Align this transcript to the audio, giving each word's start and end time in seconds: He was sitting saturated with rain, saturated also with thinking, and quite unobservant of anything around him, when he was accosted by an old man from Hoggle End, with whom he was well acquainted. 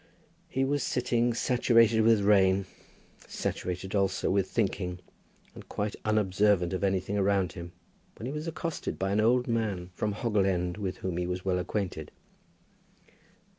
He 0.49 0.65
was 0.65 0.81
sitting 0.81 1.31
saturated 1.35 2.01
with 2.01 2.21
rain, 2.23 2.65
saturated 3.27 3.93
also 3.93 4.31
with 4.31 4.49
thinking, 4.49 4.97
and 5.53 5.69
quite 5.69 5.95
unobservant 6.03 6.73
of 6.73 6.83
anything 6.83 7.19
around 7.19 7.51
him, 7.51 7.71
when 8.15 8.25
he 8.25 8.31
was 8.31 8.47
accosted 8.47 8.97
by 8.97 9.11
an 9.11 9.21
old 9.21 9.47
man 9.47 9.91
from 9.93 10.13
Hoggle 10.13 10.47
End, 10.47 10.77
with 10.77 10.97
whom 11.05 11.17
he 11.17 11.27
was 11.27 11.45
well 11.45 11.59
acquainted. 11.59 12.11